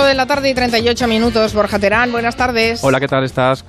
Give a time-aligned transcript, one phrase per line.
[0.00, 1.52] 5 de la tarde y 38 minutos.
[1.52, 2.82] Borja Terán, buenas tardes.
[2.82, 3.64] Hola, ¿qué tal estás?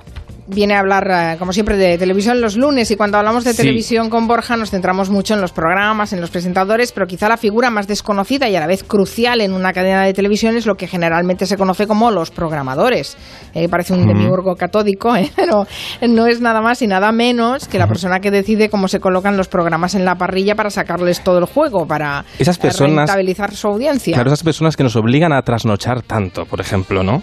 [0.46, 4.10] Viene a hablar, eh, como siempre, de televisión los lunes y cuando hablamos de televisión
[4.10, 7.70] con Borja nos centramos mucho en los programas, en los presentadores, pero quizá la figura
[7.70, 10.86] más desconocida y a la vez crucial en una cadena de televisión es lo que
[10.86, 13.16] generalmente se conoce como los programadores.
[13.54, 15.30] Eh, parece un demiurgo catódico, ¿eh?
[15.36, 15.66] pero
[16.08, 19.36] no es nada más y nada menos que la persona que decide cómo se colocan
[19.36, 23.68] los programas en la parrilla para sacarles todo el juego, para esas personas, rentabilizar su
[23.68, 24.14] audiencia.
[24.14, 27.22] Claro, esas personas que nos obligan a trasnochar tanto, por ejemplo, ¿no?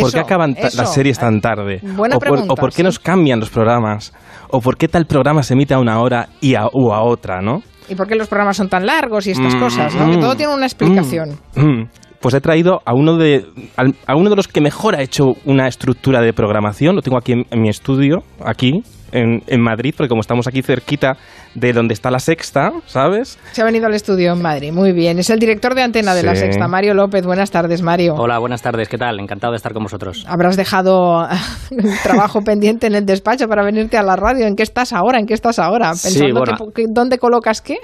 [0.00, 1.80] ¿Por qué acaban las series tan tarde?
[1.82, 4.12] Buena o, por, o por qué nos cambian los programas?
[4.50, 7.40] ¿O por qué tal programa se emite a una hora y a, o a otra,
[7.40, 7.62] no?
[7.88, 9.94] ¿Y por qué los programas son tan largos y estas mm, cosas?
[9.94, 10.10] ¿no?
[10.10, 11.38] que mm, todo tiene una explicación.
[11.54, 11.84] Mm,
[12.20, 15.68] pues he traído a uno, de, a uno de los que mejor ha hecho una
[15.68, 16.96] estructura de programación.
[16.96, 21.16] Lo tengo aquí en mi estudio, aquí, en, en, Madrid, porque como estamos aquí cerquita
[21.54, 23.38] de donde está la sexta, ¿sabes?
[23.52, 25.18] Se ha venido al estudio en Madrid, muy bien.
[25.18, 27.24] Es el director de antena de la sexta, Mario López.
[27.24, 28.14] Buenas tardes, Mario.
[28.14, 29.20] Hola, buenas tardes, ¿qué tal?
[29.20, 30.24] Encantado de estar con vosotros.
[30.28, 31.26] Habrás dejado
[31.70, 34.46] el trabajo pendiente en el despacho para venirte a la radio.
[34.46, 35.18] ¿En qué estás ahora?
[35.18, 35.90] ¿En qué estás ahora?
[35.90, 36.44] Pensando
[36.88, 37.78] ¿Dónde colocas qué?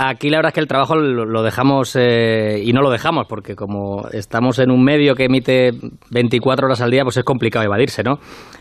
[0.00, 3.56] Aquí la verdad es que el trabajo lo dejamos eh, y no lo dejamos porque
[3.56, 5.72] como estamos en un medio que emite
[6.12, 8.20] 24 horas al día, pues es complicado evadirse, ¿no?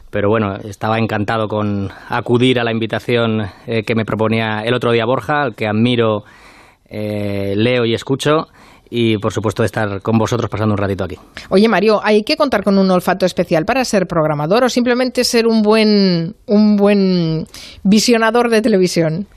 [0.09, 4.91] Pero bueno, estaba encantado con acudir a la invitación eh, que me proponía el otro
[4.91, 6.23] día Borja, al que admiro,
[6.89, 8.47] eh, leo y escucho
[8.89, 11.17] y por supuesto estar con vosotros pasando un ratito aquí.
[11.49, 15.47] Oye Mario, ¿hay que contar con un olfato especial para ser programador o simplemente ser
[15.47, 17.45] un buen, un buen
[17.83, 19.27] visionador de televisión?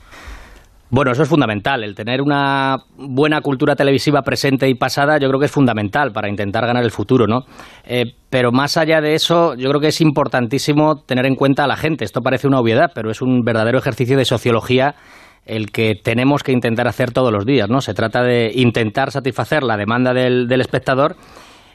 [0.93, 1.85] Bueno, eso es fundamental.
[1.85, 6.29] El tener una buena cultura televisiva presente y pasada, yo creo que es fundamental para
[6.29, 7.43] intentar ganar el futuro, ¿no?
[7.85, 11.69] Eh, pero más allá de eso, yo creo que es importantísimo tener en cuenta a
[11.69, 12.05] la gente.
[12.05, 14.97] Esto parece una obviedad, pero es un verdadero ejercicio de sociología
[15.47, 17.81] el que tenemos que intentar hacer todos los días, ¿no?
[17.81, 21.17] Se trata de intentar satisfacer la demanda del, del espectador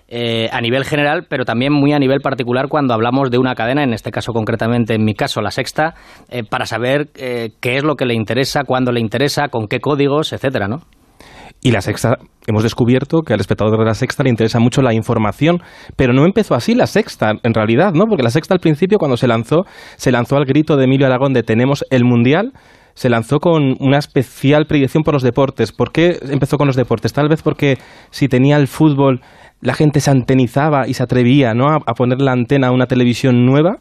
[0.08, 3.84] eh, a nivel general, pero también muy a nivel particular cuando hablamos de una cadena,
[3.84, 5.96] en este caso concretamente, en mi caso, la sexta,
[6.30, 9.80] eh, para saber eh, qué es lo que le interesa, cuándo le interesa, con qué
[9.80, 10.82] códigos, etcétera, ¿no?
[11.62, 14.94] Y la sexta, hemos descubierto que al espectador de la sexta le interesa mucho la
[14.94, 15.64] información,
[15.96, 18.06] pero no empezó así la sexta, en realidad, ¿no?
[18.06, 19.64] Porque la sexta al principio, cuando se lanzó,
[19.96, 22.52] se lanzó al grito de Emilio Aragón de tenemos el mundial,
[22.94, 25.72] se lanzó con una especial predicción por los deportes.
[25.72, 27.14] ¿Por qué empezó con los deportes?
[27.14, 27.78] Tal vez porque
[28.10, 29.22] si tenía el fútbol
[29.66, 31.68] la gente se antenizaba y se atrevía ¿no?
[31.68, 33.78] a, poner la antena a una televisión nueva.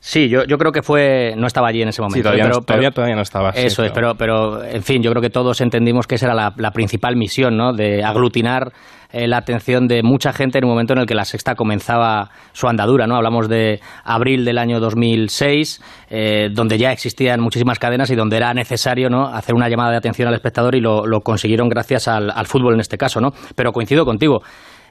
[0.00, 1.32] Sí, yo, yo creo que fue.
[1.36, 2.22] No estaba allí en ese momento.
[2.22, 3.50] todavía, no, todavía, no estaba.
[3.50, 6.70] Eso es, pero, pero en fin, yo creo que todos entendimos que esa era la,
[6.72, 7.72] principal misión, ¿no?
[7.72, 8.70] De aglutinar
[9.12, 12.28] eh, la atención de mucha gente en un momento en el que la sexta comenzaba
[12.52, 13.16] su andadura, ¿no?
[13.16, 18.52] Hablamos de abril del año 2006, eh, donde ya existían muchísimas cadenas y donde era
[18.52, 19.28] necesario, ¿no?
[19.28, 22.74] Hacer una llamada de atención al espectador y lo, lo consiguieron gracias al, al fútbol
[22.74, 23.30] en este caso, ¿no?
[23.56, 24.42] Pero coincido contigo.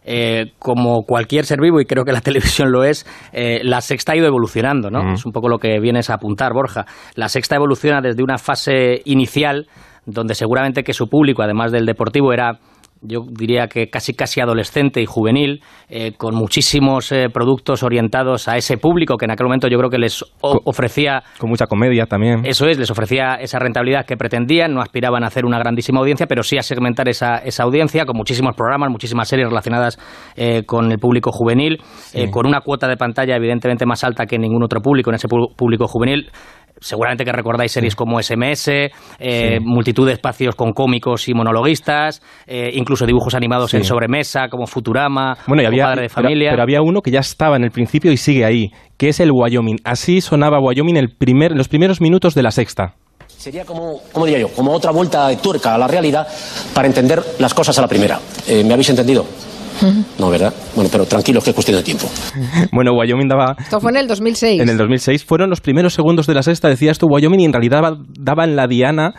[0.05, 4.13] Eh, como cualquier ser vivo, y creo que la televisión lo es, eh, la sexta
[4.13, 5.13] ha ido evolucionando, ¿no?
[5.13, 6.85] Es un poco lo que vienes a apuntar, Borja.
[7.15, 9.67] La sexta evoluciona desde una fase inicial
[10.05, 12.59] donde seguramente que su público, además del deportivo, era
[13.03, 18.57] yo diría que casi casi adolescente y juvenil, eh, con muchísimos eh, productos orientados a
[18.57, 21.23] ese público que en aquel momento yo creo que les ofrecía...
[21.37, 22.45] Con mucha comedia también.
[22.45, 26.27] Eso es, les ofrecía esa rentabilidad que pretendían, no aspiraban a hacer una grandísima audiencia,
[26.27, 29.99] pero sí a segmentar esa, esa audiencia con muchísimos programas, muchísimas series relacionadas
[30.35, 31.81] eh, con el público juvenil,
[32.31, 35.87] con una cuota de pantalla evidentemente más alta que ningún otro público en ese público
[35.87, 36.29] juvenil.
[36.79, 38.67] Seguramente que recordáis series como SMS,
[39.19, 44.67] eh, multitud de espacios con cómicos y monologuistas, eh, incluso dibujos animados en sobremesa como
[44.67, 46.51] Futurama, bueno, y había, Padre de Familia.
[46.51, 49.31] Pero, había uno que ya estaba en el principio y sigue ahí, que es el
[49.31, 49.77] Wyoming.
[49.83, 52.95] Así sonaba Wyoming el primer, en los primeros minutos de la sexta.
[53.27, 54.49] Sería como, ¿cómo diría yo?
[54.49, 56.27] Como otra vuelta de tuerca a la realidad
[56.73, 58.19] para entender las cosas a la primera.
[58.47, 59.25] Eh, ¿Me habéis entendido?
[60.17, 60.53] No, ¿verdad?
[60.75, 62.07] Bueno, pero tranquilos que es cuestión de tiempo.
[62.71, 63.55] bueno, Wyoming daba...
[63.59, 64.61] Esto fue en el 2006.
[64.61, 67.53] En el 2006 fueron los primeros segundos de la sexta, decías tú, Wyoming, y en
[67.53, 67.81] realidad
[68.19, 69.13] daba, en la diana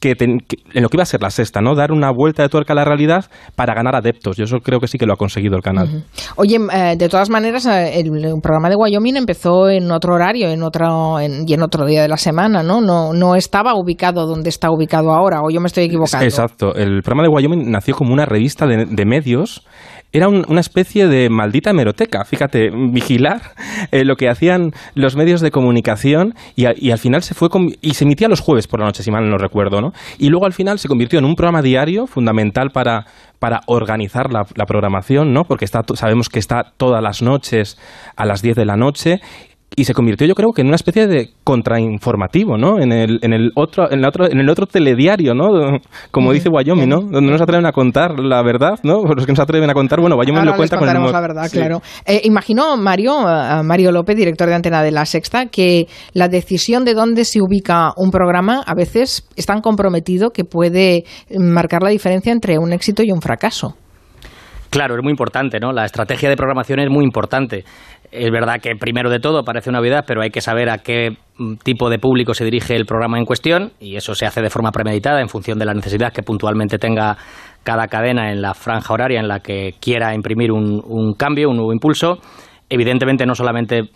[0.00, 1.74] que, en lo que iba a ser la sexta, ¿no?
[1.74, 4.36] Dar una vuelta de tuerca a la realidad para ganar adeptos.
[4.36, 6.04] Yo eso creo que sí que lo ha conseguido el canal.
[6.36, 8.10] Oye, eh, de todas maneras, eh, el,
[8.42, 12.16] programa de Wyoming empezó en otro horario en otro, y en otro día de la
[12.16, 12.80] semana, ¿no?
[12.80, 13.12] ¿no?
[13.12, 16.24] No estaba ubicado donde está ubicado ahora, o yo me estoy equivocando.
[16.24, 16.74] Exacto.
[16.74, 19.64] El programa de Wyoming nació como una revista de, de medios
[20.12, 23.40] era una especie de maldita hemeroteca, fíjate, vigilar
[23.92, 27.48] eh, lo que hacían los medios de comunicación y, al final se fue
[27.80, 29.92] y se emitía los jueves por la noche, si mal no recuerdo, ¿no?
[30.18, 33.06] Y luego al final se convirtió en un programa diario fundamental para,
[33.38, 35.44] para organizar la, programación, ¿no?
[35.44, 37.78] Porque está, sabemos que está todas las noches
[38.16, 39.20] a las 10 de la noche
[39.80, 42.78] y se convirtió yo creo que en una especie de contrainformativo, ¿no?
[42.78, 45.46] En el, en el otro, en el otro, en el otro telediario, ¿no?
[46.10, 47.00] Como dice Wyoming, ¿no?
[47.00, 49.02] Donde no se atreven a contar la verdad, ¿no?
[49.16, 51.50] Los que no se atreven a contar, bueno, Wyoming lo cuenta con el la verdad,
[51.50, 51.80] claro.
[52.04, 53.20] Eh, imagino, Mario,
[53.64, 57.94] Mario López, director de Antena de la Sexta, que la decisión de dónde se ubica
[57.96, 61.04] un programa a veces es tan comprometido que puede
[61.38, 63.76] marcar la diferencia entre un éxito y un fracaso.
[64.70, 65.72] Claro, es muy importante, ¿no?
[65.72, 67.64] La estrategia de programación es muy importante.
[68.12, 71.16] Es verdad que primero de todo parece una novedad, pero hay que saber a qué
[71.38, 74.48] mm, tipo de público se dirige el programa en cuestión y eso se hace de
[74.48, 77.16] forma premeditada en función de la necesidad que puntualmente tenga
[77.64, 81.72] cada cadena en la franja horaria en la que quiera imprimir un cambio, un nuevo
[81.72, 82.18] impulso.
[82.70, 83.90] Evidentemente no solamente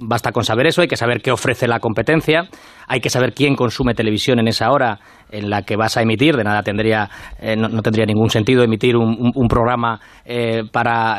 [0.00, 2.48] basta con saber eso, hay que saber qué ofrece la competencia,
[2.88, 4.98] hay que saber quién consume televisión en esa hora
[5.30, 7.08] en la que vas a emitir, de nada tendría,
[7.40, 11.18] eh, no, tendría ningún sentido emitir un, programa eh, para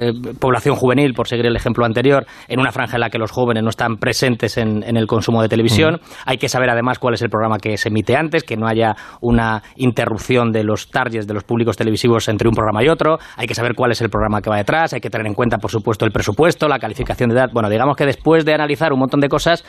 [0.00, 3.30] eh, población juvenil, por seguir el ejemplo anterior, en una franja en la que los
[3.30, 6.00] jóvenes no están presentes en, el consumo de televisión.
[6.24, 8.96] Hay que saber además cuál es el programa que se emite antes, que no haya
[9.20, 13.18] una interrupción de los targets de los públicos televisivos entre un programa y otro.
[13.36, 14.92] Hay que saber cuál es el programa que va detrás.
[14.92, 17.50] Hay que tener en cuenta, por supuesto, el presupuesto, la calificación de edad.
[17.52, 19.64] Bueno, digamos que después de analizar un montón de cosas,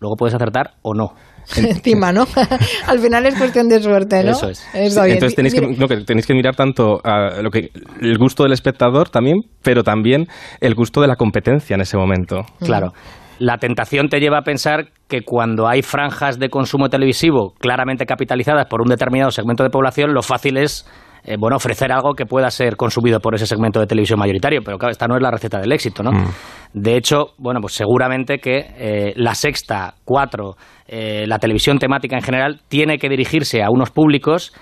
[0.00, 1.14] luego puedes acertar o no.
[1.56, 2.26] encima, ¿no?
[2.86, 4.32] Al final es cuestión de suerte, ¿no?
[4.32, 4.68] Eso es.
[4.74, 9.38] entonces tenéis que, tenéis que mirar tanto a lo que el gusto del espectador también,
[9.62, 10.26] pero también
[10.60, 12.42] el gusto de la competencia en ese momento.
[12.60, 12.92] Claro.
[13.38, 18.66] La tentación te lleva a pensar que cuando hay franjas de consumo televisivo claramente capitalizadas
[18.66, 20.86] por un determinado segmento de población, lo fácil es
[21.28, 24.78] eh, bueno, ofrecer algo que pueda ser consumido por ese segmento de televisión mayoritario, pero
[24.78, 26.10] claro, esta no es la receta del éxito, ¿no?
[26.10, 26.24] Mm.
[26.72, 32.22] De hecho, bueno, pues seguramente que eh, la sexta, cuatro, eh, la televisión temática en
[32.22, 34.54] general, tiene que dirigirse a unos públicos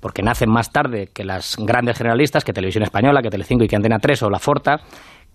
[0.00, 3.76] porque nacen más tarde que las grandes generalistas, que Televisión Española, que Telecinco y que
[3.76, 4.80] Antena 3 o La Forta,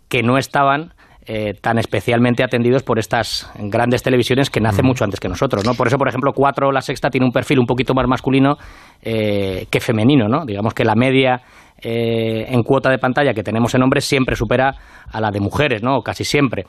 [0.07, 0.93] que no estaban
[1.25, 5.73] eh, tan especialmente atendidos por estas grandes televisiones que nacen mucho antes que nosotros, ¿no?
[5.73, 8.57] Por eso, por ejemplo, Cuatro, La Sexta, tiene un perfil un poquito más masculino
[9.01, 10.45] eh, que femenino, ¿no?
[10.45, 11.41] Digamos que la media
[11.81, 14.75] eh, en cuota de pantalla que tenemos en hombres siempre supera
[15.11, 16.01] a la de mujeres, ¿no?
[16.01, 16.65] Casi siempre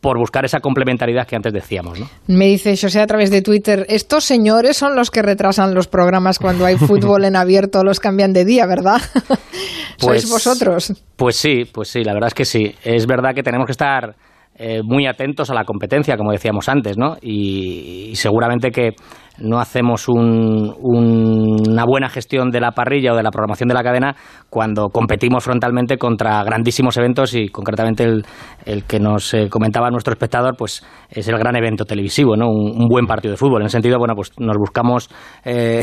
[0.00, 2.00] por buscar esa complementariedad que antes decíamos.
[2.00, 2.06] ¿no?
[2.26, 6.38] Me dice José a través de Twitter, estos señores son los que retrasan los programas
[6.38, 9.00] cuando hay fútbol en abierto, los cambian de día, ¿verdad?
[9.98, 10.92] ¿Sois pues vosotros?
[11.16, 12.74] Pues sí, pues sí, la verdad es que sí.
[12.82, 14.16] Es verdad que tenemos que estar
[14.54, 17.16] eh, muy atentos a la competencia, como decíamos antes, ¿no?
[17.20, 18.94] y seguramente que
[19.40, 24.14] no hacemos una buena gestión de la parrilla o de la programación de la cadena
[24.48, 30.56] cuando competimos frontalmente contra grandísimos eventos y concretamente el, que nos eh, comentaba nuestro espectador
[30.56, 32.48] pues es el gran evento televisivo, ¿no?
[32.48, 33.62] Un, buen partido de fútbol.
[33.62, 35.08] En ese sentido, bueno, pues nos buscamos
[35.44, 35.80] eh,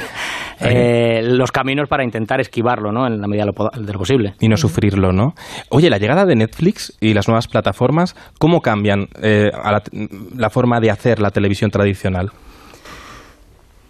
[0.60, 3.06] eh, los caminos para intentar esquivarlo, ¿no?
[3.06, 4.34] En la medida de lo posible.
[4.40, 5.34] Y no sufrirlo, ¿no?
[5.70, 9.06] Oye, la llegada de Netflix y las nuevas plataformas, ¿cómo cambian
[10.36, 12.30] la forma de hacer la televisión tradicional?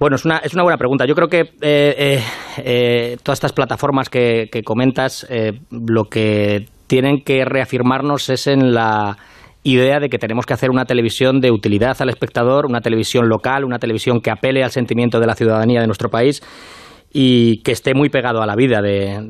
[0.02, 1.06] Bueno, es una, es una buena pregunta.
[1.06, 2.22] Yo creo que eh, eh,
[2.56, 5.24] eh, todas estas plataformas que, comentas,
[5.70, 9.16] lo que tienen que reafirmarnos es en la
[9.62, 13.64] idea de que tenemos que hacer una televisión de utilidad al espectador, una televisión local,
[13.64, 16.42] una televisión que apele al sentimiento de la ciudadanía de nuestro país
[17.14, 19.20] y que esté muy pegado a la vida de,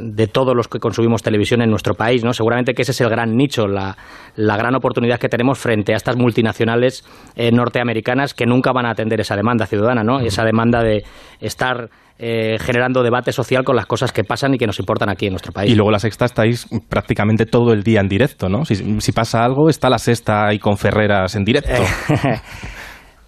[0.00, 2.24] de, todos los que consumimos televisión en nuestro país.
[2.24, 2.32] ¿no?
[2.32, 3.96] Seguramente que ese es el gran nicho, la,
[4.34, 7.04] la gran oportunidad que tenemos frente a estas multinacionales
[7.36, 10.18] eh, norteamericanas que nunca van a atender esa demanda ciudadana, ¿no?
[10.18, 11.04] esa demanda de
[11.40, 15.26] estar eh, generando debate social con las cosas que pasan y que nos importan aquí
[15.26, 15.70] en nuestro país.
[15.70, 18.64] Y luego la sexta estáis prácticamente todo el día en directo, ¿no?
[18.64, 21.82] Si, si pasa algo, está la sexta y con Ferreras en directo.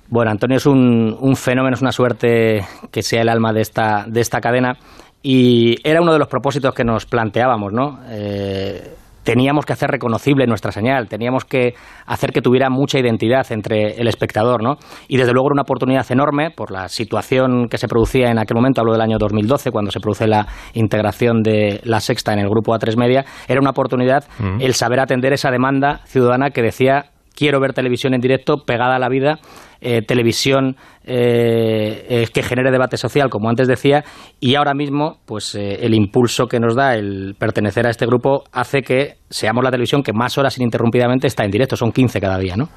[0.08, 2.60] Bueno, Antonio es un, un, fenómeno, es una suerte
[2.92, 4.78] que sea el alma de esta, de esta cadena
[5.22, 7.98] y era uno de los propósitos que nos planteábamos, ¿no?
[8.08, 8.94] Eh,
[9.24, 11.74] teníamos que hacer reconocible nuestra señal, teníamos que
[12.06, 14.76] hacer que tuviera mucha identidad entre el espectador, ¿no?
[15.08, 18.54] Y desde luego era una oportunidad enorme por la situación que se producía en aquel
[18.54, 22.48] momento, hablo del año 2012, cuando se produce la integración de la sexta en el
[22.48, 24.22] grupo A3 Media, era una oportunidad
[24.60, 28.98] el saber atender esa demanda ciudadana que decía quiero ver televisión en directo pegada a
[28.98, 29.38] la vida
[29.80, 34.04] eh, televisión eh, eh, que genere debate social, como antes decía,
[34.40, 38.82] y ahora mismo, pues el impulso que nos da el pertenecer a este grupo hace
[38.82, 42.56] que seamos la televisión que más horas ininterrumpidamente está en directo, son 15 cada día,
[42.56, 42.68] ¿no?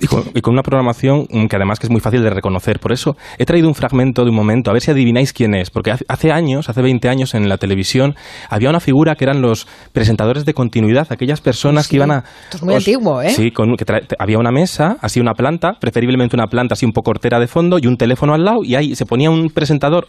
[0.00, 2.78] y, con, una programación que además que es muy fácil de reconocer.
[2.78, 5.70] Por eso he traído un fragmento de un momento, a ver si adivináis quién es,
[5.70, 8.14] porque hace años, hace 20 años en la televisión,
[8.50, 12.24] había una figura que eran los presentadores de continuidad, aquellas personas que iban a...
[12.44, 13.30] Esto es muy antiguo, ¿eh?
[13.30, 13.84] Sí, con, que
[14.18, 17.78] había una mesa, así una planta, preferiblemente una planta así un poco hortera de fondo
[17.80, 20.08] y un teléfono al lado y ahí se ponía un presentador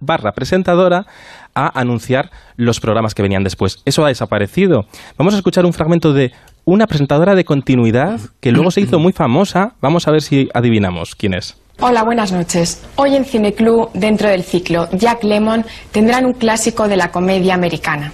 [0.00, 1.06] barra presentadora
[1.54, 3.82] a anunciar los programas que venían después.
[3.84, 4.86] Eso ha desaparecido.
[5.16, 6.32] Vamos a escuchar un fragmento de
[6.64, 9.74] una presentadora de continuidad que luego se hizo muy famosa.
[9.80, 11.56] Vamos a ver si adivinamos quién es.
[11.80, 12.84] Hola, buenas noches.
[12.96, 18.12] Hoy en Cineclub, dentro del ciclo Jack Lemon, tendrán un clásico de la comedia americana.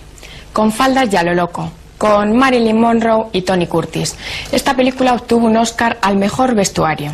[0.53, 4.17] Con faldas ya lo loco, con Marilyn Monroe y Tony Curtis.
[4.51, 7.13] Esta película obtuvo un Oscar al mejor vestuario.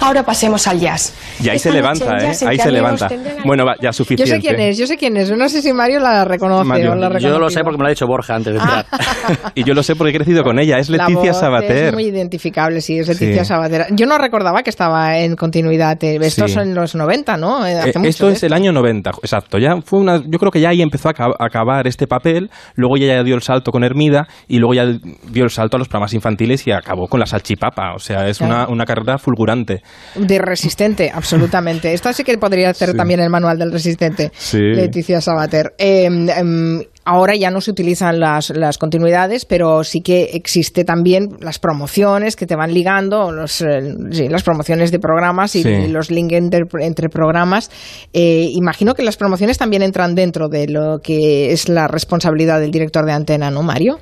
[0.00, 1.14] Ahora pasemos al jazz.
[1.42, 2.32] Y ahí se levanta, ¿eh?
[2.46, 3.08] Ahí se levanta.
[3.44, 4.30] Bueno, va, ya suficiente.
[4.30, 5.30] Yo sé quién es, yo sé quién es.
[5.30, 7.90] No sé si Mario la reconoce o la Yo lo sé porque me lo ha
[7.90, 8.86] dicho Borja antes de entrar.
[9.54, 10.78] y yo lo sé porque he crecido con ella.
[10.78, 11.88] Es Leticia Sabater.
[11.88, 13.86] Es muy identificable, sí, es Leticia Sabater.
[13.90, 16.02] Yo no recordaba que estaba en continuidad.
[16.02, 17.66] Eh, esto es en los 90, ¿no?
[17.66, 19.58] Eh, esto es el año 90, exacto.
[19.58, 22.50] Ya fue una, yo creo que ya ahí empezó a acabar este papel.
[22.74, 24.86] Luego ya dio el salto con Hermida y luego ya
[25.30, 27.94] dio el salto a los programas infantiles y acabó con la salchipapa.
[27.94, 31.92] O sea, es una, una carrera fulgurante de resistente, absolutamente.
[31.92, 35.74] Esta sí que podría hacer también el manual del resistente, Leticia Sabater.
[35.78, 41.58] Em, em, ahora ya no se utilizan las, continuidades, pero sí que existe también las
[41.58, 43.94] promociones que te van ligando, los, eh,
[44.28, 47.70] las promociones de programas y, los links entre, programas.
[48.12, 52.72] Eh, imagino que las promociones también entran dentro de lo que es la responsabilidad del
[52.72, 53.98] director de antena, ¿no, Mario?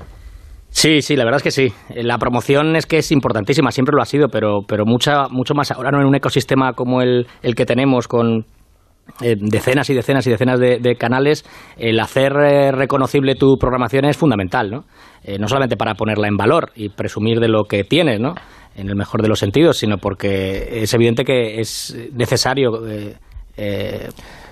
[0.75, 1.73] Sí, sí, la verdad es que sí.
[1.95, 5.71] La promoción es que es importantísima, siempre lo ha sido, pero, pero mucha, mucho más
[5.71, 8.45] ahora no en un ecosistema como el, el que tenemos con,
[9.23, 11.45] eh, decenas y decenas y decenas de, canales,
[11.77, 14.85] el hacer eh, reconocible tu programación es fundamental, ¿no?
[15.23, 18.35] Eh, no solamente para ponerla en valor y presumir de lo que tienes, ¿no?
[18.75, 22.73] En el mejor de los sentidos, sino porque es evidente que es necesario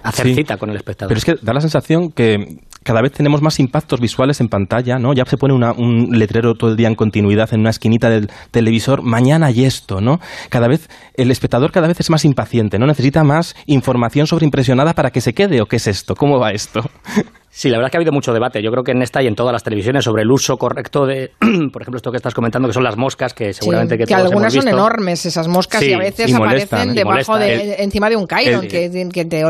[0.03, 1.09] hacer cita con el espectador.
[1.09, 4.99] Pero es que da la sensación que cada vez tenemos más impactos visuales en pantalla,
[4.99, 5.13] ¿no?
[5.13, 9.03] Ya se pone un letrero todo el día en continuidad en una esquinita del televisor,
[9.03, 10.21] mañana y esto, ¿no?
[10.49, 12.87] Cada vez, el espectador cada vez es más impaciente, ¿no?
[12.87, 16.15] Necesita más información sobreimpresionada para que se quede, ¿o qué es esto?
[16.15, 16.81] ¿Cómo va esto?
[17.55, 18.63] Sí, la verdad es que ha habido mucho debate.
[18.63, 21.33] Yo creo que en esta y en todas las televisiones sobre el uso correcto de,
[21.71, 24.55] por ejemplo, esto que estás comentando, que son las moscas, que seguramente que, que algunas
[24.55, 28.91] son enormes esas moscas y a veces aparecen debajo de, encima de un Cairo, que,
[29.13, 29.45] que, te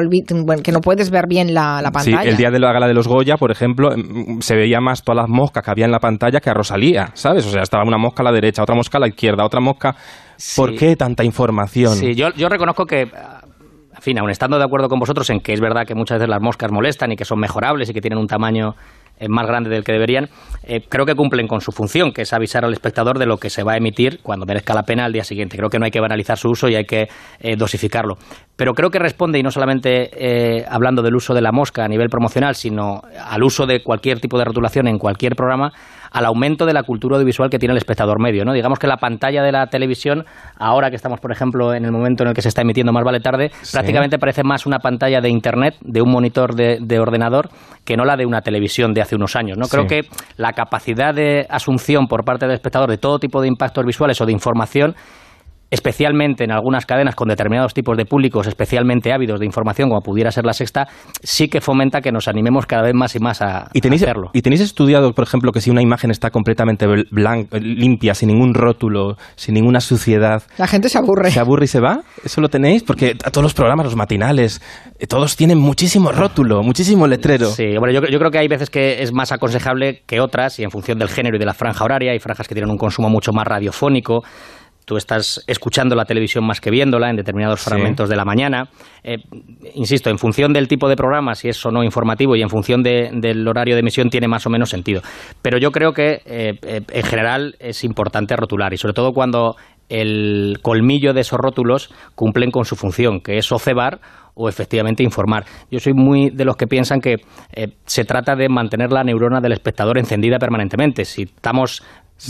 [0.65, 2.23] que no puedes ver bien la, pantalla.
[2.23, 5.05] Sí, el día de la gala de los Goya, por ejemplo, mm, se veía más
[5.05, 7.47] todas las moscas que había en la pantalla que a Rosalía, ¿sabes?
[7.47, 9.95] O sea, estaba una mosca a la derecha, otra mosca a la izquierda, otra mosca.
[10.57, 11.95] ¿Por qué tanta información?
[11.95, 13.07] Sí, yo, yo reconozco que
[14.03, 16.43] fin, aun estando de acuerdo con vosotros en que es verdad que muchas veces las
[16.43, 18.75] moscas molestan y que son mejorables y que tienen un tamaño
[19.19, 20.29] eh, más grande del que deberían,
[20.65, 23.49] eh, creo que cumplen con su función, que es avisar al espectador de lo que
[23.49, 25.57] se va a emitir cuando merezca la pena al día siguiente.
[25.57, 28.17] Creo que no hay que banalizar su uso y hay que eh, dosificarlo.
[28.57, 32.09] Pero creo que responde, y no solamente hablando del uso de la mosca a nivel
[32.09, 35.73] promocional, sino al uso de cualquier tipo de rotulación en cualquier programa,
[36.13, 38.45] al aumento de la cultura audiovisual que tiene el espectador medio.
[38.45, 38.53] ¿no?
[38.53, 40.25] Digamos que la pantalla de la televisión,
[40.59, 43.05] ahora que estamos, por ejemplo, en el momento en el que se está emitiendo Más
[43.05, 47.49] vale tarde, prácticamente parece más una pantalla de Internet, de un monitor de, de, ordenador,
[47.85, 49.59] que no la de una televisión de hace unos años.
[49.59, 49.67] ¿no?
[49.67, 50.03] Creo que
[50.37, 54.27] la capacidad de asunción por parte del espectador de todo tipo de impactos visuales o
[54.27, 54.95] de información
[55.73, 60.31] especialmente en algunas cadenas con determinados tipos de públicos especialmente ávidos de información, como pudiera
[60.31, 60.87] ser la sexta,
[61.23, 64.29] sí que fomenta que nos animemos cada vez más y más a, ¿Y tenéis, hacerlo.
[64.35, 68.53] ¿Y tenéis estudiado, por ejemplo, que si una imagen está completamente blanca, limpia, sin ningún
[68.53, 70.43] rótulo, sin ninguna suciedad...
[70.59, 71.31] La gente se aburre.
[71.31, 72.03] ¿Se aburre y se va?
[72.23, 72.83] ¿Eso lo tenéis?
[72.83, 74.61] Porque a todos los programas, los matinales,
[74.99, 77.47] eh, todos tienen muchísimo rótulo, muchísimo letrero.
[77.47, 80.65] Sí, bueno, yo, yo creo que hay veces que es más aconsejable que otras, y
[80.65, 83.09] en función del género y de la franja horaria, hay franjas que tienen un consumo
[83.09, 84.23] mucho más radiofónico,
[84.85, 88.69] tú estás escuchando la televisión más que viéndola en determinados fragmentos de la mañana.
[89.05, 89.19] Eh,
[89.75, 92.83] insisto, en función del tipo de programa, si es o no informativo y en función
[92.83, 95.03] del horario de emisión, tiene más o menos sentido.
[95.41, 99.57] Pero yo creo que eh, eh, en general es importante rotular y sobre todo cuando
[99.89, 104.01] el colmillo de esos rótulos cumplen con su función, que es ocebar
[104.35, 105.45] o efectivamente informar.
[105.71, 107.17] Yo soy muy de los que piensan que
[107.85, 111.05] se trata de mantener la neurona del espectador encendida permanentemente.
[111.05, 111.83] Si estamos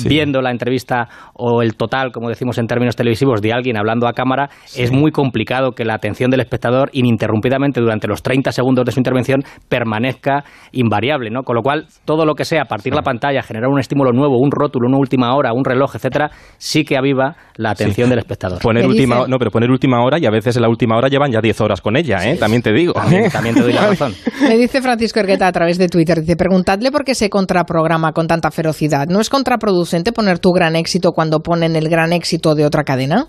[0.04, 4.12] viendo la entrevista o el total, como decimos en términos televisivos, de alguien hablando a
[4.12, 8.92] cámara, es muy complicado que la atención del espectador ininterrumpidamente durante los 30 segundos de
[8.92, 11.42] su intervención permanezca invariable, ¿no?
[11.42, 14.50] Con lo cual, todo lo que sea partir la pantalla, generar un estímulo nuevo, un
[14.50, 18.60] rótulo, una última hora, un reloj, etcétera, sí que aviva la atención del espectador.
[18.60, 21.30] Poner última, no, pero poner última hora y a veces en la última hora llevan
[21.30, 22.36] ya 10 horas con ella, ¿eh?
[22.36, 22.92] También te digo.
[22.92, 24.14] También, te doy la razón.
[24.40, 28.26] Me dice Francisco Ergueta a través de Twitter, dice, preguntadle por qué se contraprograma con
[28.26, 29.06] tanta ferocidad.
[29.08, 29.81] ¿No es contraproducente
[30.12, 33.26] poner tu gran éxito cuando ponen el gran éxito de otra cadena?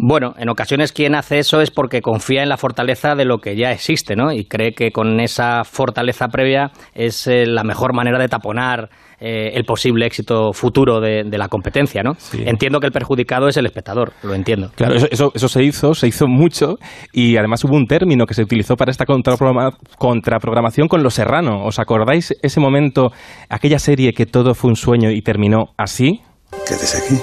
[0.00, 3.56] Bueno, en ocasiones quien hace eso es porque confía en la fortaleza de lo que
[3.56, 4.30] ya existe, ¿no?
[4.30, 8.90] Y cree que con esa fortaleza previa es eh, la mejor manera de taponar
[9.20, 12.12] eh, el posible éxito futuro de, la competencia, ¿no?
[12.32, 14.70] Entiendo que el perjudicado es el espectador, lo entiendo.
[14.74, 16.76] Claro, eso, eso, se hizo, se hizo mucho
[17.12, 21.64] y además hubo un término que se utilizó para esta contraprogramación con Los Serrano.
[21.64, 23.10] ¿Os acordáis ese momento,
[23.48, 26.20] aquella serie que todo fue un sueño y terminó así?
[26.66, 27.20] ¿Qué haces aquí?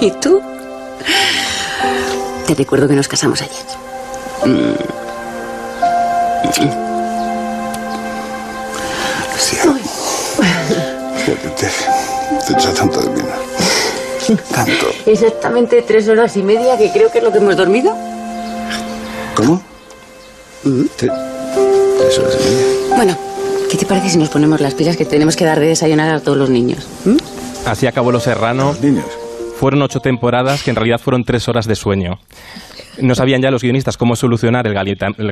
[0.06, 0.40] ¿Y tú?
[2.46, 3.82] Te recuerdo que nos casamos ayer.
[6.52, 6.91] Sí.
[11.24, 13.22] Te, te, te tanto de.
[14.52, 14.86] Tanto.
[15.06, 17.94] Exactamente tres horas y media, que creo que es lo que hemos dormido.
[19.34, 19.62] ¿Cómo?
[20.62, 22.96] Tres horas y media.
[22.96, 23.18] Bueno,
[23.70, 26.20] ¿qué te parece si nos ponemos las pilas que tenemos que dar de desayunar a
[26.20, 26.88] todos los niños?
[27.04, 27.16] ¿Mm?
[27.66, 28.72] Así acabó Los Serrano.
[28.72, 29.06] Los niños
[29.62, 32.18] fueron ocho temporadas que en realidad fueron tres horas de sueño.
[33.00, 34.74] No sabían ya los guionistas cómo solucionar el,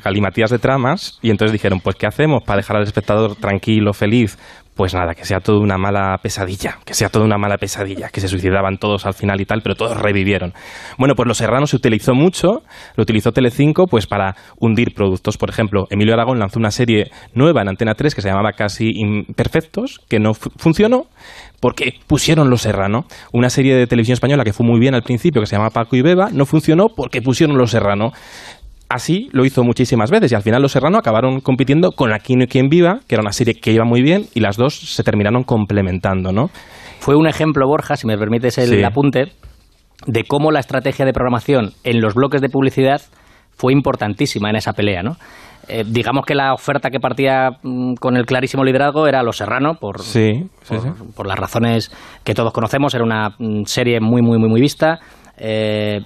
[0.00, 4.38] galimatías de tramas y entonces dijeron, pues ¿qué hacemos para dejar al espectador tranquilo, feliz?
[4.74, 8.20] Pues nada, que sea toda una mala pesadilla, que sea toda una mala pesadilla, que
[8.20, 10.54] se suicidaban todos al final y tal, pero todos revivieron.
[10.96, 12.62] Bueno, pues Los Serranos se utilizó mucho,
[12.96, 15.36] lo utilizó Telecinco pues para hundir productos.
[15.36, 18.90] Por ejemplo, Emilio Aragón lanzó una serie nueva en Antena 3 que se llamaba Casi
[18.94, 21.06] Imperfectos, que no funcionó,
[21.60, 25.42] porque pusieron Los Serrano, una serie de televisión española que fue muy bien al principio,
[25.42, 28.12] que se llama Paco y Beba, no funcionó porque pusieron Los Serrano.
[28.90, 32.48] Así lo hizo muchísimas veces y al final Los Serrano acabaron compitiendo con Aquino y
[32.48, 35.44] Quien Viva, que era una serie que iba muy bien y las dos se terminaron
[35.44, 36.48] complementando, ¿no?
[36.98, 39.26] Fue un ejemplo, Borja, si me permites el apunte,
[40.08, 43.00] de cómo la estrategia de programación en los bloques de publicidad
[43.52, 45.12] fue importantísima en esa pelea, ¿no?
[45.68, 49.74] Eh, digamos que la oferta que partía mm, con el clarísimo liderazgo era Los Serrano,
[49.74, 49.98] por,
[51.14, 51.92] por, las razones
[52.24, 54.98] que todos conocemos, era una mm, serie muy, muy, muy, muy vista.
[55.38, 56.00] Eh,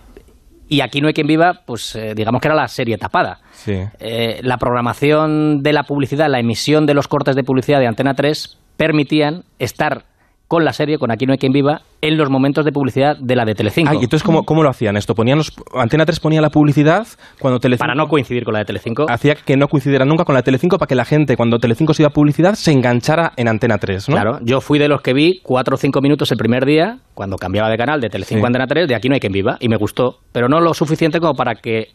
[0.68, 3.40] y aquí no hay quien viva, pues eh, digamos que era la serie tapada.
[3.66, 8.58] la programación de la publicidad, la emisión de los cortes de publicidad de Antena 3
[8.76, 10.04] permitían estar
[10.48, 13.36] con la serie, con Aquí no hay quien viva, en los momentos de publicidad de
[13.36, 13.90] la de Telecinco.
[13.90, 15.14] Ah, ¿y entonces cómo, cómo lo hacían esto?
[15.14, 17.06] Ponían los, Antena 3 ponía la publicidad
[17.40, 17.84] cuando Telecinco...
[17.84, 19.06] Para no coincidir con la de Telecinco.
[19.08, 21.94] Hacía que no coincidiera nunca con la de Telecinco para que la gente, cuando Telecinco
[21.94, 24.14] se iba a publicidad, se enganchara en Antena 3, ¿no?
[24.14, 27.36] Claro, yo fui de los que vi cuatro o cinco minutos el primer día, cuando
[27.36, 29.68] cambiaba de canal de Telecinco a Antena 3, de Aquí no hay quien viva, y
[29.68, 31.88] me gustó, pero no lo suficiente como para que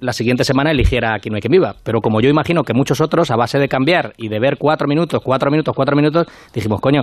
[0.00, 1.76] la siguiente semana eligiera Aquí no hay quien viva.
[1.82, 4.88] Pero como yo imagino que muchos otros, a base de cambiar y de ver cuatro
[4.88, 7.02] minutos, cuatro minutos, cuatro minutos, dijimos, coño,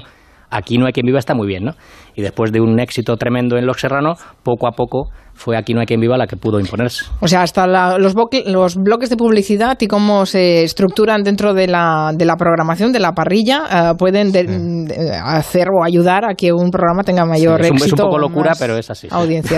[0.49, 1.73] Aquí no hay quien viva está muy bien, ¿no?
[2.15, 5.79] Y después de un éxito tremendo en Los Serrano, poco a poco fue Aquí no
[5.79, 7.05] hay quien viva la que pudo imponerse.
[7.21, 12.11] O sea, hasta los, los, bloques de publicidad y cómo se estructuran dentro de la,
[12.15, 14.87] de la programación, de la parrilla, eh, pueden
[15.23, 17.85] hacer o ayudar a que un programa tenga mayor éxito.
[17.85, 19.07] Es un poco locura, pero es así.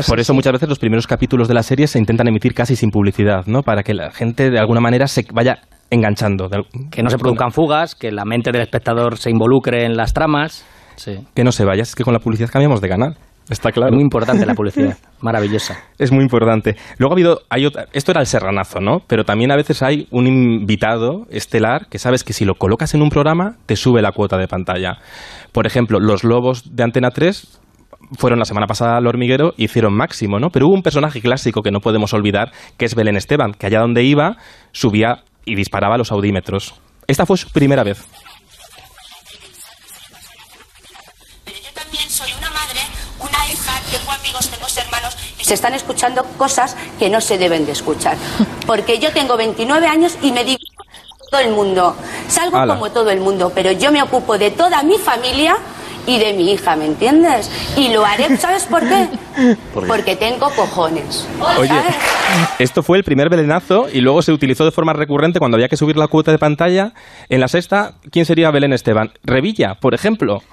[0.08, 2.90] Por eso muchas veces los primeros capítulos de la serie se intentan emitir casi sin
[2.90, 3.64] publicidad, ¿no?
[3.64, 6.50] Para que la gente de alguna manera se vaya enganchando.
[6.92, 10.66] Que no se produzcan fugas, que la mente del espectador se involucre en las tramas.
[11.34, 13.18] Que no se vaya, es que con la publicidad cambiamos de canal.
[13.50, 13.94] Está claro.
[13.94, 15.78] Muy importante la publicidad, maravillosa.
[15.98, 16.76] Es muy importante.
[16.98, 19.00] Luego ha habido, hay otra, esto era el serranazo, ¿no?
[19.08, 23.02] Pero también a veces hay un invitado estelar que sabes que si lo colocas en
[23.02, 24.98] un programa te sube la cuota de pantalla.
[25.52, 27.60] Por ejemplo, los lobos de Antena 3
[28.18, 30.50] fueron la semana pasada al hormiguero y hicieron máximo, ¿no?
[30.50, 33.80] Pero hubo un personaje clásico que no podemos olvidar, que es Belén Esteban, que allá
[33.80, 34.38] donde iba
[34.72, 36.80] subía y disparaba los audímetros.
[37.08, 38.06] Esta fue su primera vez.
[45.50, 48.16] Se están escuchando cosas que no se deben de escuchar.
[48.68, 50.60] Porque yo tengo 29 años y me digo
[51.32, 51.96] todo el mundo.
[52.28, 55.58] Salgo como todo el mundo, pero yo me ocupo de toda mi familia
[56.06, 57.52] y de mi hija, ¿me entiendes?
[57.78, 59.08] Y lo haré, ¿sabes por qué?
[59.88, 61.28] Porque tengo cojones.
[61.58, 61.72] Oye,
[62.60, 65.78] esto fue el primer belenazo y luego se utilizó de forma recurrente cuando había que
[65.78, 66.94] subir la cuota de pantalla.
[67.30, 69.12] En la sexta, ¿quién sería Belén Esteban?
[69.24, 70.42] Revilla, por ejemplo.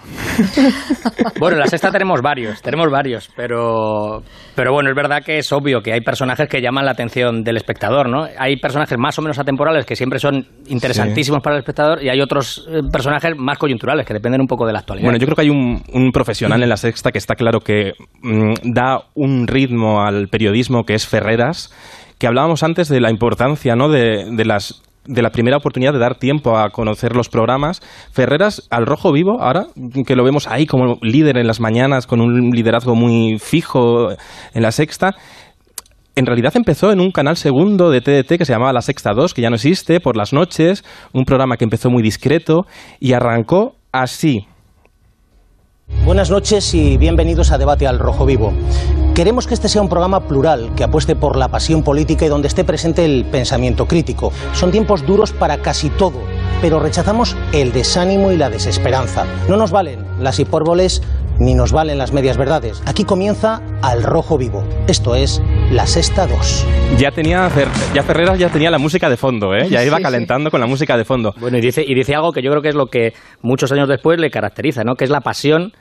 [1.38, 4.22] Bueno, en la sexta tenemos varios, tenemos varios, pero,
[4.54, 7.56] pero bueno, es verdad que es obvio que hay personajes que llaman la atención del
[7.56, 8.26] espectador, ¿no?
[8.38, 12.20] Hay personajes más o menos atemporales que siempre son interesantísimos para el espectador y hay
[12.20, 15.06] otros eh, personajes más coyunturales que dependen un poco de la actualidad.
[15.06, 18.72] Bueno, yo creo que hay un, profesional en la sexta que está claro que mm,
[18.72, 21.72] da un ritmo al periodismo que es Ferreras,
[22.18, 23.88] que hablábamos antes de la importancia ¿no?
[23.88, 27.80] de las de la primera oportunidad de dar tiempo a conocer los programas.
[28.12, 29.66] Ferreras al rojo vivo, ahora
[30.06, 34.62] que lo vemos ahí como líder en las mañanas, con un liderazgo muy fijo en
[34.62, 35.14] la sexta.
[36.14, 39.34] En realidad empezó en un canal segundo de TDT que se llamaba La Sexta 2,
[39.34, 42.64] que ya no existe, por las noches, un programa que empezó muy discreto
[43.00, 44.46] y arrancó así.
[45.88, 48.52] Buenas noches y bienvenidos a Debate al Rojo Vivo.
[49.14, 52.48] Queremos que este sea un programa plural, que apueste por la pasión política y donde
[52.48, 54.32] esté presente el pensamiento crítico.
[54.52, 56.22] Son tiempos duros para casi todo,
[56.60, 59.26] pero rechazamos el desánimo y la desesperanza.
[59.48, 61.02] No nos valen las hipórboles
[61.38, 62.82] ni nos valen las medias verdades.
[62.86, 64.64] Aquí comienza Al Rojo Vivo.
[64.88, 66.66] Esto es La Sexta 2.
[66.98, 67.50] Ya tenía
[67.94, 69.68] ya Ferreras ya tenía la música de fondo, ¿eh?
[69.68, 71.34] Ya iba calentando con la música de fondo.
[71.38, 73.88] Bueno, y dice y dice algo que yo creo que es lo que muchos años
[73.88, 74.94] después le caracteriza, ¿no?
[74.94, 75.72] Que es la pasión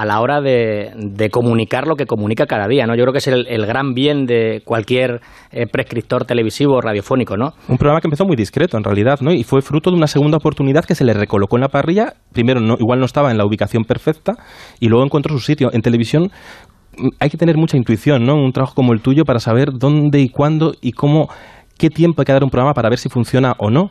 [0.00, 2.94] a la hora de, comunicar lo que comunica cada día, ¿no?
[2.94, 5.20] Yo creo que es el, gran bien de cualquier
[5.52, 7.52] eh, prescriptor televisivo o radiofónico, ¿no?
[7.68, 9.30] Un programa que empezó muy discreto, en realidad, ¿no?
[9.30, 12.14] Y fue fruto de una segunda oportunidad que se le recolocó en la parrilla.
[12.32, 14.36] Primero, no, igual no estaba en la ubicación perfecta
[14.80, 15.68] y luego encontró su sitio.
[15.70, 16.30] En televisión
[16.96, 18.36] mm, hay que tener mucha intuición, ¿no?
[18.36, 21.28] Un trabajo como el tuyo para saber dónde y cuándo y cómo,
[21.76, 23.90] qué tiempo hay que dar un programa para ver si funciona o no.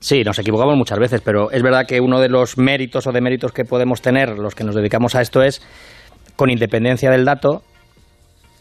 [0.00, 3.52] Sí, nos equivocamos muchas veces, pero es verdad que uno de los méritos o deméritos
[3.52, 5.60] que podemos tener los que nos dedicamos a esto es,
[6.36, 7.62] con independencia del dato,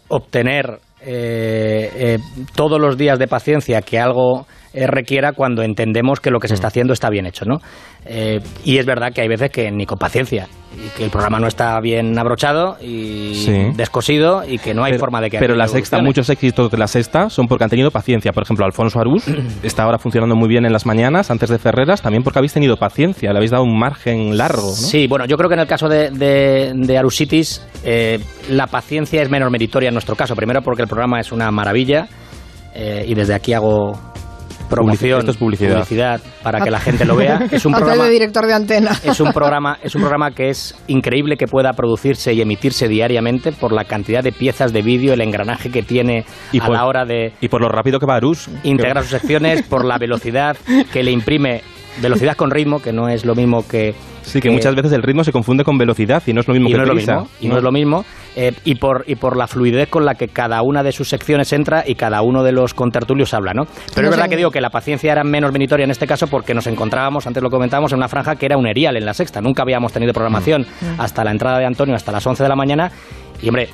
[0.07, 2.19] obtener eh, eh,
[2.55, 6.67] todos los días de paciencia que algo requiera cuando entendemos que lo que se está
[6.67, 6.69] mm.
[6.69, 7.59] haciendo está bien hecho, ¿no?
[8.05, 11.39] Eh, y es verdad que hay veces que ni con paciencia, y que el programa
[11.39, 15.39] no está bien abrochado y descosido y que no hay forma de que...
[15.39, 18.31] Pero la sexta, muchos éxitos de la sexta son porque han tenido paciencia.
[18.31, 19.25] Por ejemplo, Alfonso Arús
[19.63, 22.77] está ahora funcionando muy bien en las mañanas, antes de Ferreras, también porque habéis tenido
[22.77, 24.67] paciencia, le habéis dado un margen largo.
[24.67, 24.73] ¿no?
[24.73, 29.29] Sí, bueno, yo creo que en el caso de, de, Arusitis eh, la paciencia es
[29.29, 30.35] menos meritoria en nuestro caso.
[30.35, 32.07] Primero porque el programa es una maravilla
[33.07, 33.99] y desde aquí hago
[34.69, 36.21] promoción, Esto es publicidad.
[36.43, 37.47] para que la gente lo vea.
[37.51, 38.91] Es un programa de director de antena.
[39.03, 43.51] Es un programa, es un programa que es increíble que pueda producirse y emitirse diariamente
[43.51, 47.05] por la cantidad de piezas de vídeo, el engranaje que tiene y a la hora
[47.05, 50.57] de y por lo rápido que va Arús integrar sus secciones, por la velocidad
[50.91, 51.61] que le imprime
[52.01, 53.95] velocidad con ritmo, que no es lo mismo que...
[54.27, 56.69] Sí, que, muchas veces el ritmo se confunde con velocidad y no es lo mismo
[56.69, 58.05] que no es lo mismo, y no, es lo mismo.
[58.35, 61.53] Eh, y, por, y por la fluidez con la que cada una de sus secciones
[61.53, 63.63] entra y cada uno de los contertulios habla, ¿no?
[63.95, 66.53] Pero es verdad que digo que la paciencia era menos venitoria en este caso porque
[66.53, 69.39] nos encontrábamos, antes lo comentábamos, en una franja que era un erial en la sexta.
[69.39, 70.99] Nunca habíamos tenido programación mm.
[70.99, 72.91] hasta la entrada de Antonio, hasta las 11 de la mañana.
[73.41, 73.69] Y hombre,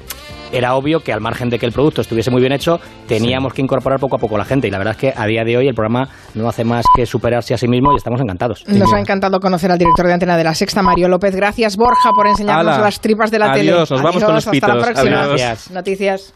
[0.53, 3.61] era obvio que al margen de que el producto estuviese muy bien hecho, teníamos que
[3.61, 4.67] incorporar poco a poco a la gente.
[4.67, 7.05] Y la verdad es que a día de hoy el programa no hace más que
[7.05, 8.63] superarse a sí mismo y estamos encantados.
[8.67, 11.35] Nos ha encantado conocer al director de antena de la Sexta, Mario López.
[11.35, 13.71] Gracias, Borja, por enseñarnos las tripas de la tele.
[13.71, 15.25] Adiós, nos vamos con los Hasta la próxima.
[15.27, 15.71] Gracias.
[15.71, 16.31] Noticias.